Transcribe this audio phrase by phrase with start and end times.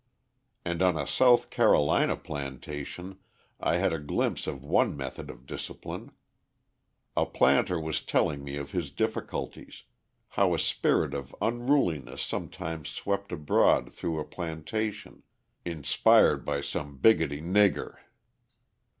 [0.65, 3.19] And on a South Carolina plantation
[3.59, 6.11] I had a glimpse of one method of discipline.
[7.15, 9.83] A planter was telling me of his difficulties
[10.29, 15.21] how a spirit of unruliness sometimes swept abroad through a plantation,
[15.65, 17.97] inspired by some "bigoty nigger."